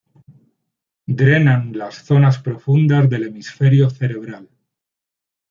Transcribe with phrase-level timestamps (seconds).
[1.19, 4.49] Drenan las zonas profundas del hemisferio cerebral.